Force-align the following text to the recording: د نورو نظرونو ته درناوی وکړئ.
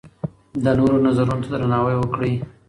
د 0.63 0.65
نورو 0.79 0.97
نظرونو 1.07 1.43
ته 1.43 1.49
درناوی 1.51 1.95
وکړئ. 1.97 2.33